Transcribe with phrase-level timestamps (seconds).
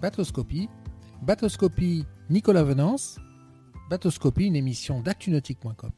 [0.00, 0.70] Bateauscopie.
[1.20, 3.18] Bateauscopie Nicolas Venance.
[3.90, 5.90] Bateauscopie, une émission d'actunautique.com.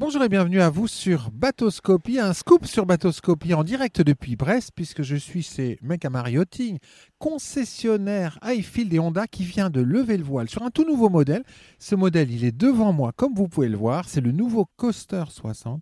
[0.00, 4.70] Bonjour et bienvenue à vous sur Bateauscopie, un scoop sur Bateauscopie en direct depuis Brest,
[4.74, 6.78] puisque je suis chez Mecamar Yachting,
[7.20, 11.44] concessionnaire Highfield et Honda qui vient de lever le voile sur un tout nouveau modèle.
[11.78, 15.24] Ce modèle, il est devant moi, comme vous pouvez le voir, c'est le nouveau Coaster
[15.28, 15.80] 60.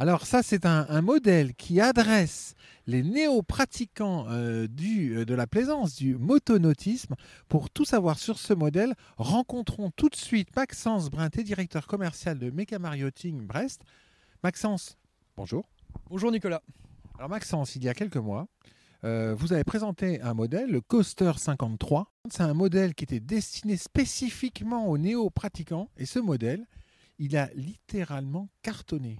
[0.00, 2.54] Alors ça, c'est un, modèle qui adresse
[2.86, 7.16] les néo-pratiquants euh, euh, de la plaisance, du motonautisme.
[7.48, 12.48] Pour tout savoir sur ce modèle, rencontrons tout de suite Maxence Brinté, directeur commercial de
[12.50, 13.82] Mega Marioting Brest.
[14.44, 14.96] Maxence,
[15.36, 15.68] bonjour.
[16.08, 16.62] Bonjour Nicolas.
[17.16, 18.46] Alors Maxence, il y a quelques mois,
[19.02, 22.12] euh, vous avez présenté un modèle, le Coaster 53.
[22.30, 25.88] C'est un modèle qui était destiné spécifiquement aux néo-pratiquants.
[25.96, 26.68] Et ce modèle,
[27.18, 29.18] il a littéralement cartonné.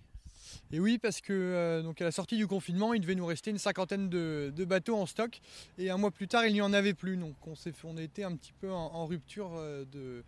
[0.73, 3.59] Et oui, parce que euh, à la sortie du confinement, il devait nous rester une
[3.59, 5.41] cinquantaine de, bateaux en stock.
[5.79, 7.17] Et un mois plus tard, il n'y en avait plus.
[7.17, 10.23] Donc on, été un petit peu en, rupture euh, de,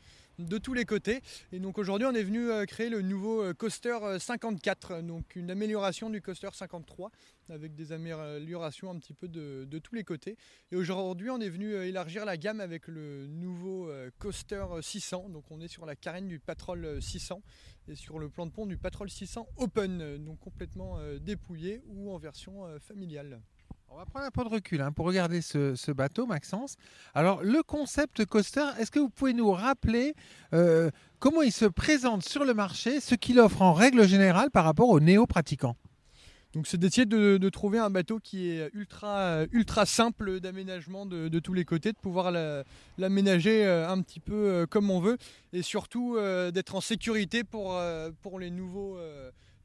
[0.47, 1.21] de tous les côtés.
[1.53, 5.37] Et donc aujourd'hui, on est venu euh, créer le nouveau euh, Coaster 54, euh, donc
[5.37, 7.11] une amélioration du Coaster 53
[7.49, 10.37] avec des améliorations un petit peu de, tous les côtés.
[10.71, 15.31] Et aujourd'hui, on est venu élargir la gamme avec le nouveau Coaster 600.
[15.31, 17.43] Donc on est sur la carène du Patrol 600
[17.89, 22.19] et sur le plan de pont du Patrol 600 Open, donc complètement dépouillé ou en
[22.19, 23.41] version familiale.
[23.93, 26.77] On va prendre un peu de recul hein, pour regarder ce, bateau, Maxence.
[27.13, 30.15] Alors, le concept coaster, est-ce que vous pouvez nous rappeler
[30.55, 34.65] euh, comment il se présente sur le marché, ce qu'il offre en règle générale par
[34.65, 35.75] rapport aux néo-pratiquants?
[36.53, 41.53] Donc c'est d'essayer de, trouver un bateau qui est ultra, ultra simple d'aménagement de, tous
[41.53, 42.31] les côtés, de pouvoir
[42.97, 45.19] l'aménager euh, un petit peu euh, comme on veut
[45.53, 46.17] et surtout
[46.53, 47.81] d'être en sécurité pour,
[48.23, 48.99] pour les nouveaux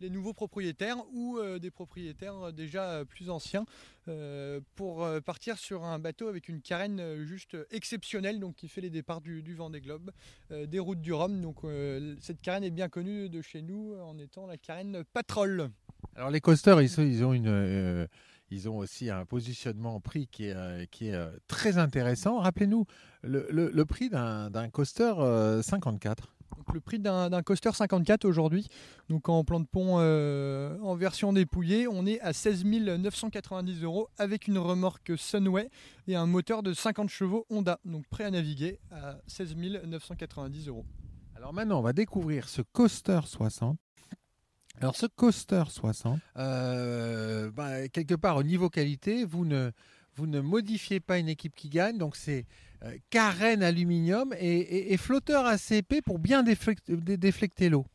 [0.02, 3.66] les nouveaux propriétaires ou euh, des propriétaires déjà euh, plus anciens
[4.08, 8.90] euh, pour partir sur un bateau avec une carène juste exceptionnelle donc qui fait les
[8.90, 10.12] départs du, du Vendée Globe,
[10.52, 11.42] des routes du Rhum.
[11.42, 11.62] Donc
[12.20, 15.72] cette carène est bien connue de chez nous en étant la carène Patrol.
[16.16, 17.24] Alors les coasters, ils,
[18.70, 22.40] ont aussi un positionnement prix qui est, qui est très intéressant.
[22.40, 22.86] Rappelez-nous
[23.24, 25.14] le, le, prix d'un coaster
[25.64, 26.36] 54
[26.76, 28.68] le prix d'un coaster 54 aujourd'hui,
[29.10, 34.10] donc en plan de pont euh, en version dépouillée, on est à 16 990 euros
[34.18, 35.70] avec une remorque Sunway
[36.08, 39.56] et un moteur de 50 chevaux Honda, donc prêt à naviguer à 16
[39.86, 40.86] 990 euros.
[41.36, 43.80] Alors maintenant, on va découvrir ce coaster 60.
[44.82, 49.72] Alors ce coaster 60, euh, bah, quelque part au niveau qualité, vous ne,
[50.16, 52.46] vous ne modifiez pas une équipe qui gagne, donc c'est
[52.84, 57.86] euh, carène aluminium et, flotteur assez épais pour bien déflecter l'eau.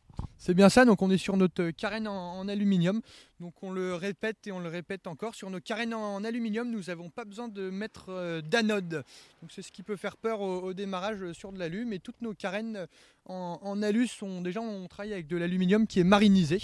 [0.43, 3.01] C'est bien ça, donc on est sur notre carène en, aluminium.
[3.39, 5.35] Donc on le répète et on le répète encore.
[5.35, 9.03] Sur nos carènes en, aluminium, nous n'avons pas besoin de mettre euh, d'anode.
[9.49, 11.85] C'est ce qui peut faire peur au, démarrage sur de l'alu.
[11.85, 12.87] Mais toutes nos carènes
[13.25, 16.57] en, alu sont déjà, on travaille avec de l'aluminium qui est marinisé.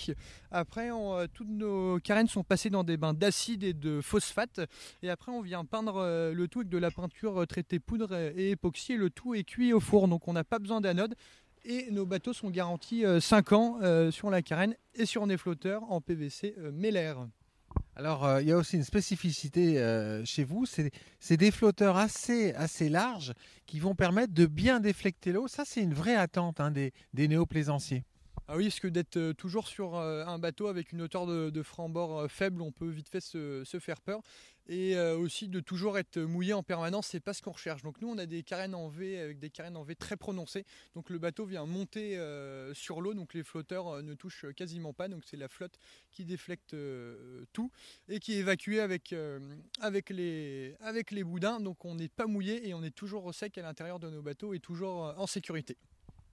[0.49, 4.59] Après, euh, toutes nos carènes sont passées dans des bains d'acide et de phosphate.
[5.03, 8.49] Et après, on vient peindre euh, le tout avec de la peinture traitée poudre et
[8.51, 8.97] époxy.
[8.97, 10.07] Le tout est cuit au four.
[10.07, 11.13] Donc on n'a pas besoin d'anode
[11.67, 15.37] et nos bateaux sont garantis 5 euh, ans euh, sur la carène et sur des
[15.37, 17.13] flotteurs en PVC euh, Meller.
[17.95, 19.83] Alors, il y a aussi une spécificité
[20.23, 23.33] chez vous, c'est des flotteurs assez, assez larges
[23.65, 25.47] qui vont permettre de bien déflecter l'eau.
[25.47, 28.03] Ça, c'est une vraie attente hein, des, des néo-plaisanciers.
[28.49, 32.31] Ah oui, parce que d'être toujours sur un bateau avec une hauteur de, de franc-bord
[32.31, 34.21] faible, on peut vite fait se, faire peur
[34.69, 37.83] et euh, aussi de toujours être mouillé en permanence, c'est pas ce qu'on recherche.
[37.83, 40.65] Donc nous on a des carènes en V avec des carènes en V très prononcées.
[40.95, 44.93] Donc le bateau vient monter euh, sur l'eau, donc les flotteurs euh, ne touchent quasiment
[44.93, 45.07] pas.
[45.07, 45.77] Donc c'est la flotte
[46.11, 46.75] qui déflecte
[47.53, 47.71] tout
[48.09, 49.13] et qui est évacuée avec,
[49.79, 51.59] avec, les, avec les boudins.
[51.59, 54.21] Donc on n'est pas mouillé et on est toujours au sec à l'intérieur de nos
[54.21, 55.77] bateaux et toujours en sécurité.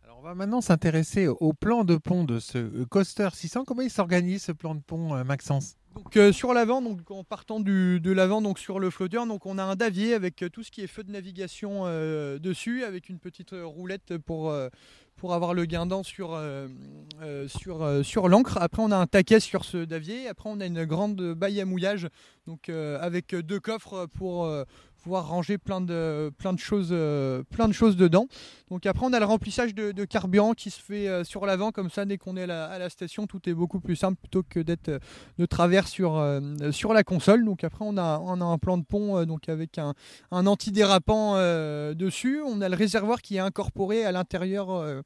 [0.05, 3.65] Alors on va maintenant s'intéresser au plan de pont de ce Coaster 600.
[3.65, 5.77] Comment il s'organise ce plan de pont, Maxence?
[5.95, 9.59] Donc euh, sur l'avant, en partant du, de l'avant, donc sur le flotteur, donc on
[9.59, 13.09] a un davier avec euh, tout ce qui est feu de navigation euh, dessus, avec
[13.09, 14.55] une petite roulette pour
[15.17, 16.39] pour avoir le guindant sur
[17.47, 18.59] sur sur l'ancre.
[18.61, 20.29] Après on a un taquet sur ce davier.
[20.29, 22.09] Après on a une grande baille à mouillage,
[22.47, 24.49] donc avec deux coffres pour
[25.05, 28.27] pouvoir ranger plein de, plein de, choses, euh, plein de choses dedans.
[28.71, 31.91] Donc après, on a le remplissage de, carburant qui se fait euh, sur l'avant, comme
[31.91, 34.89] ça, dès qu'on est à la, station, tout est beaucoup plus simple plutôt que d'être
[34.89, 34.99] euh,
[35.39, 36.25] de travers sur,
[36.71, 37.45] sur la console.
[37.45, 39.93] Donc après, on a, on a un plan de pont donc avec un,
[40.31, 41.35] un antidérapant
[41.95, 42.41] dessus.
[42.47, 45.03] On a le réservoir qui est incorporé à l'intérieur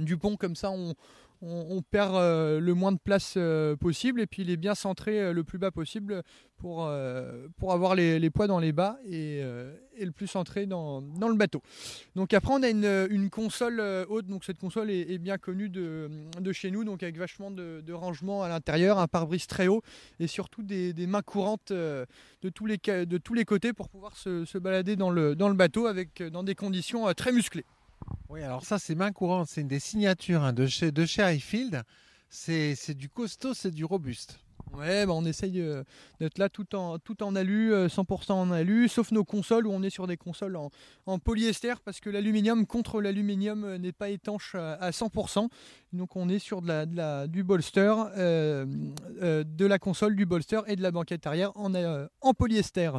[0.00, 0.94] du pont, comme ça, on
[1.42, 3.38] on, perd le moins de place
[3.80, 6.22] possible et puis il est bien centré le plus bas possible
[6.58, 9.42] pour, avoir les, poids dans les bas et,
[9.98, 11.62] le plus centré dans, le bateau.
[12.14, 16.70] Donc après on a une, console haute, donc cette console est, bien connue de, chez
[16.70, 19.82] nous, donc avec vachement de, rangement à l'intérieur, un pare-brise très haut
[20.18, 22.06] et surtout des, mains courantes de,
[22.54, 26.22] tous les, de côtés pour pouvoir se, se balader dans le, dans le bateau avec,
[26.22, 27.64] dans des conditions très musclées.
[28.28, 29.48] Oui, alors ça, c'est main courante.
[29.48, 31.82] C'est une des signatures hein, de, chez, de Highfield.
[32.28, 34.38] C'est du costaud, c'est du robuste.
[34.72, 35.82] Ouais, bah on essaye euh,
[36.20, 39.72] d'être là tout en, tout en alu, 100% euh, en alu, sauf nos consoles où
[39.72, 40.70] on est sur des consoles en,
[41.18, 45.48] polyester parce que l'aluminium contre l'aluminium euh, n'est pas étanche à, 100%.
[45.92, 50.82] Donc on est sur de la du bolster, de la console, du bolster et de
[50.82, 51.72] la banquette arrière en,
[52.20, 52.92] en polyester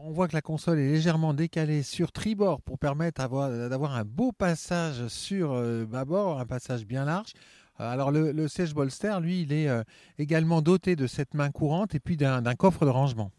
[0.00, 3.20] on voit que la console est légèrement décalée sur tribord pour permettre
[3.68, 7.32] d'avoir un beau passage sur euh, bâbord, un passage bien large.
[7.80, 9.82] Euh, alors le, le Sage Bolster, lui, il est euh,
[10.18, 13.30] également doté de cette main courante et puis d'un coffre de rangement.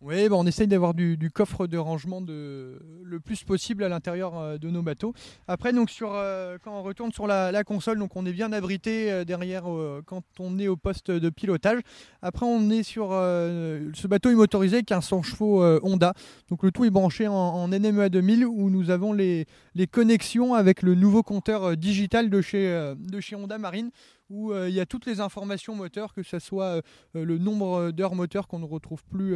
[0.00, 4.58] Oui, bah, on essaye d'avoir du, coffre de rangement le plus possible à l'intérieur euh,
[4.58, 5.14] de nos bateaux.
[5.48, 9.64] Après, euh, quand on retourne sur la, console, donc on est bien abrité euh, derrière
[10.06, 11.80] quand on est au poste de pilotage.
[12.22, 16.14] Après, on est sur ce bateau est motorisé avec un 100 chevaux Honda.
[16.48, 19.46] Donc le tout est branché en, NMEA 2000 où nous avons les,
[19.90, 23.90] connexions avec le nouveau compteur digital de chez Honda Marine
[24.30, 26.82] où euh, il y a toutes les informations moteurs, que ce soit euh,
[27.16, 29.34] euh, le nombre d'heures moteurs qu'on ne retrouve plus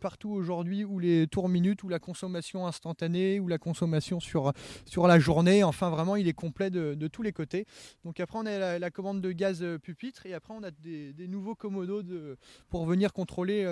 [0.00, 4.52] partout aujourd'hui, ou les tours minutes, ou la consommation instantanée, ou la consommation sur,
[4.84, 5.64] sur la journée.
[5.64, 7.66] Enfin, vraiment, il est complet de, tous les côtés.
[8.04, 11.54] Donc après, on a la, commande de gaz pupitre, et après, on a des, nouveaux
[11.54, 12.02] commodos
[12.68, 13.64] pour venir contrôler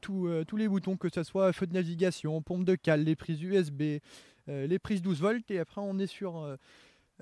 [0.00, 3.98] tous les boutons, que ce soit feu de navigation, pompe de cale, les prises USB,
[4.48, 6.56] les prises 12 volts, et après, on est sur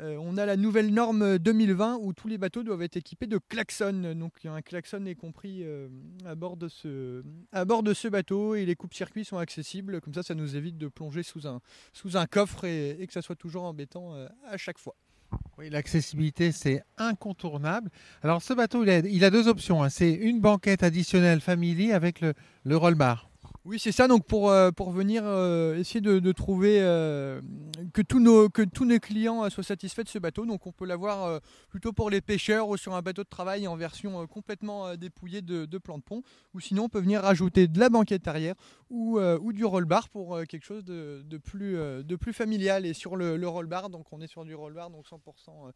[0.00, 3.38] euh, on a la nouvelle norme 2020 où tous les bateaux doivent être équipés de
[3.38, 4.14] klaxons.
[4.16, 5.88] Donc un klaxon est compris euh,
[6.24, 10.00] à, bord de ce, à bord de ce bateau et les coupes-circuits sont accessibles.
[10.00, 13.64] Comme ça, ça nous évite de plonger sous un, coffre et, que ça soit toujours
[13.64, 14.96] embêtant euh, à chaque fois.
[15.58, 17.90] Oui, l'accessibilité, c'est incontournable.
[18.22, 19.84] Alors ce bateau, il a, il a deux options.
[19.84, 19.88] Hein.
[19.90, 23.30] C'est une banquette additionnelle family avec le, le roll bar.
[23.66, 24.08] Oui, c'est ça.
[24.08, 27.40] Donc pour, euh, pour venir euh, essayer de, trouver euh,
[27.94, 30.44] que, tous nos, que tous nos clients soient satisfaits de ce bateau.
[30.44, 31.40] Donc on peut l'avoir
[31.70, 35.64] plutôt pour les pêcheurs ou sur un bateau de travail en version complètement dépouillée de,
[35.64, 36.22] de plan de pont.
[36.52, 38.54] Ou sinon on peut venir rajouter de la banquette arrière
[38.90, 42.84] ou, ou du roll bar pour quelque chose de, de plus, de plus familial.
[42.84, 45.16] Et sur le, le roll bar, donc on est sur du roll bar, donc 100%
[45.48, 45.72] euh,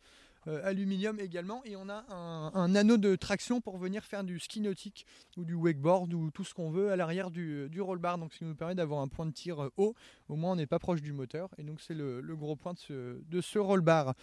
[0.47, 1.63] aluminium également.
[1.65, 5.07] Et on a un, anneau de traction pour venir faire du ski nautique
[5.37, 8.19] ou du wakeboard ou tout ce qu'on veut à l'arrière du, du roll bar.
[8.19, 9.95] Donc ce qui nous permet d'avoir un point de tir euh, haut.
[10.29, 11.49] Au moins on n'est pas proche du moteur.
[11.59, 14.15] Et donc c'est le, gros point de ce, roll bar.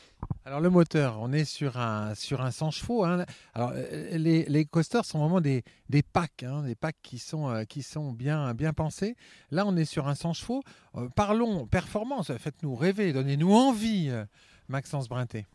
[0.45, 3.03] Alors le moteur, on est sur un, sur un 100 chevaux.
[3.03, 3.25] Hein.
[3.53, 7.65] Alors euh, les, les, coasters sont vraiment des, des packs, hein, des packs qui sont,
[7.67, 9.15] qui sont bien, bien pensés.
[9.51, 10.63] Là on est sur un 100 chevaux.
[11.15, 14.11] parlons performance, faites-nous rêver, donnez-nous envie,
[14.67, 15.45] Maxence Brinté.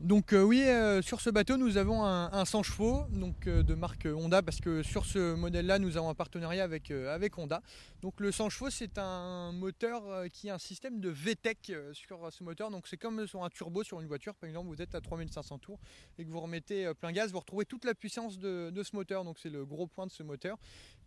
[0.00, 3.74] Donc euh, oui, euh, sur ce bateau, nous avons un, 100 chevaux donc, euh, de
[3.74, 7.62] marque Honda parce que sur ce modèle-là, nous avons un partenariat avec, avec Honda.
[8.00, 12.44] Donc le 100 chevaux, c'est un moteur qui a un système de VTEC sur ce
[12.44, 12.70] moteur.
[12.70, 14.36] Donc c'est comme sur un turbo sur une voiture.
[14.36, 15.80] Par exemple, vous êtes à 3500 tours
[16.16, 19.24] et que vous remettez plein gaz, vous retrouvez toute la puissance de, ce moteur.
[19.24, 20.58] Donc c'est le gros point de ce moteur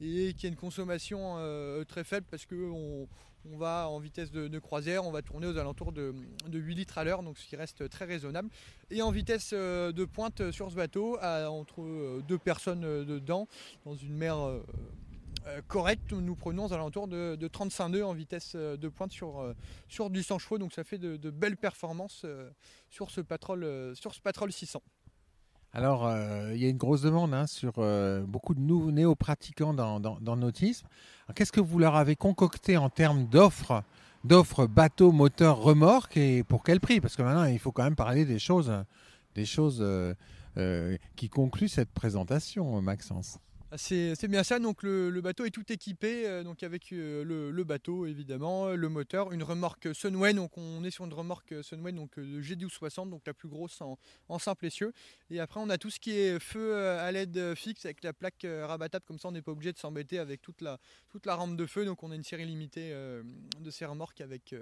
[0.01, 1.37] et qui a une consommation
[1.87, 3.05] très faible parce que
[3.45, 6.13] va en vitesse de, croisière, on va tourner aux alentours de,
[6.47, 8.49] de 8 litres à l'heure, donc ce qui reste très raisonnable
[8.91, 13.47] et en vitesse euh, de pointe sur ce bateau, entre euh, deux personnes euh, dedans,
[13.85, 14.37] dans une mer
[15.67, 19.55] correcte, nous prenons aux alentours de, 35 nœuds en vitesse de pointe sur,
[19.87, 22.27] sur du 100 chevaux, donc ça fait de, belles performances
[22.91, 24.83] sur ce Patrol, sur ce Patrol 600.
[25.73, 26.09] Alors,
[26.51, 27.73] il y a une grosse demande hein, sur
[28.27, 30.85] beaucoup de nouveaux néo-pratiquants dans, dans, dans l'autisme.
[31.33, 33.83] Qu'est-ce que vous leur avez concocté en termes d'offres
[34.23, 37.01] d'offres bateau, moteur, remorque et pour quel prix?
[37.01, 38.71] Parce que maintenant, il faut quand même parler des choses,
[39.35, 40.13] des choses euh,
[40.57, 43.39] euh, qui concluent cette présentation, Maxence.
[43.77, 48.05] C'est bien ça, donc le, bateau est tout équipé, euh, donc avec euh, le, bateau
[48.05, 52.41] évidemment, le moteur, une remorque Sunway, donc on est sur une remorque Sunway donc de
[52.41, 54.91] G1260, donc la plus grosse en, simple essieu.
[55.29, 58.45] Et après on a tout ce qui est feu à LED fixe avec la plaque
[58.45, 61.55] rabattable, comme ça on n'est pas obligé de s'embêter avec toute la, toute la rampe
[61.55, 64.53] de feu, donc on a une série limitée de ces remorques avec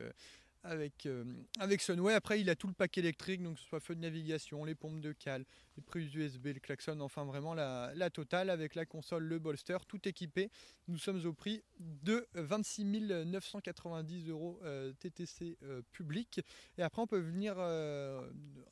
[0.63, 1.23] avec, euh,
[1.59, 2.13] avec Sunway.
[2.13, 4.75] Après, il a tout le pack électrique, donc que ce soit feu de navigation, les
[4.75, 5.45] pompes de cale,
[5.77, 10.07] les prises USB, le klaxon, enfin vraiment la, totale avec la console, le bolster, tout
[10.07, 10.49] équipé.
[10.87, 12.85] Nous sommes au prix de 26
[13.25, 16.41] 990 euros euh, TTC euh, public.
[16.77, 17.55] Et après, on peut venir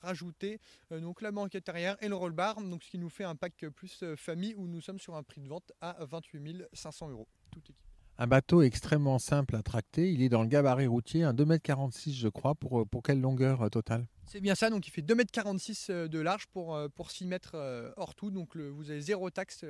[0.02, 0.60] rajouter
[0.92, 3.66] donc la banquette arrière et le roll bar, donc ce qui nous fait un pack
[3.76, 7.28] plus famille où nous sommes sur un prix de vente à 28 500 euros.
[7.52, 7.87] Tout équipé.
[8.20, 10.12] Un bateau extrêmement simple à tracter.
[10.12, 12.56] Il est dans le gabarit routier, un 2,46 m je crois.
[12.56, 14.08] Pour, euh, quelle longueur euh, totale?
[14.26, 17.94] C'est bien ça, donc il fait 2,46 m de large pour, euh, pour 6 mètres
[17.96, 18.32] hors tout.
[18.32, 19.64] Donc vous avez zéro taxe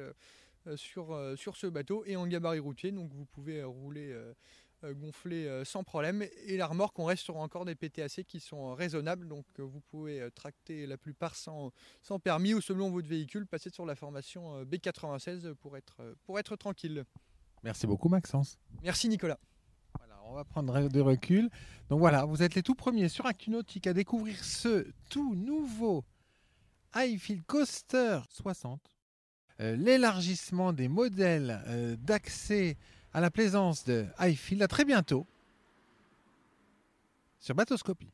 [0.75, 2.93] sur, ce bateau et en gabarit routier.
[2.93, 4.15] Donc vous pouvez rouler
[4.81, 6.23] gonfler sans problème.
[6.45, 9.27] Et la remorque, on reste sur encore des PTAC qui sont raisonnables.
[9.27, 13.85] Donc vous pouvez tracter la plupart sans, sans permis ou selon votre véhicule, passer sur
[13.85, 17.03] la formation B96 pour être, pour être tranquille.
[17.67, 18.57] Merci beaucoup Maxence.
[18.81, 19.37] Merci Nicolas.
[19.99, 21.49] Voilà, on va prendre de recul.
[21.89, 26.05] Donc voilà, vous êtes les tout premiers sur ActuNautique à découvrir ce tout nouveau
[26.93, 28.79] Highfield Coaster 60.
[29.59, 32.77] Euh, l'élargissement des modèles euh, d'accès
[33.13, 34.61] à la plaisance de Highfield.
[34.61, 35.27] À très bientôt
[37.41, 38.13] sur Batoscopie.